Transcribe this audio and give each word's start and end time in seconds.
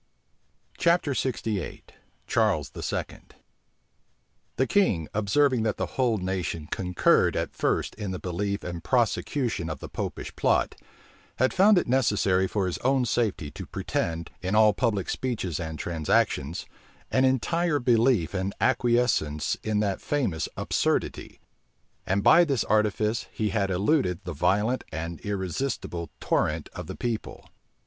CHAPTER 0.79 1.11
LXVIII. 1.11 1.83
CHARLES 2.25 2.69
II. 2.71 2.81
{1679.} 2.81 3.39
The 4.55 4.65
king, 4.65 5.07
observing 5.13 5.61
that 5.61 5.77
the 5.77 5.93
whole 5.93 6.17
nation 6.17 6.65
concurred 6.65 7.35
at 7.35 7.53
first 7.53 7.93
in 7.93 8.09
the 8.09 8.17
belief 8.17 8.63
and 8.63 8.83
prosecution 8.83 9.69
of 9.69 9.79
the 9.79 9.87
Popish 9.89 10.35
plot, 10.35 10.73
had 11.35 11.53
found 11.53 11.77
it 11.77 11.85
necessary 11.85 12.47
for 12.47 12.65
his 12.65 12.79
own 12.79 13.05
safety 13.05 13.51
to 13.51 13.67
pretend, 13.67 14.31
in 14.41 14.55
all 14.55 14.73
public 14.73 15.07
speeches 15.07 15.59
and 15.59 15.77
transactions, 15.77 16.65
an 17.11 17.23
entire 17.23 17.77
belief 17.77 18.33
and 18.33 18.55
acquiescence 18.59 19.55
in 19.61 19.81
that 19.81 20.01
famous 20.01 20.49
absurdity; 20.57 21.39
and 22.07 22.23
by 22.23 22.43
this 22.43 22.63
artifice 22.63 23.27
he 23.31 23.49
had 23.49 23.69
eluded 23.69 24.19
the 24.23 24.33
violent 24.33 24.83
and 24.91 25.19
irresistible 25.19 26.09
torrent 26.19 26.69
of 26.73 26.87
the 26.87 26.95
people. 26.95 27.45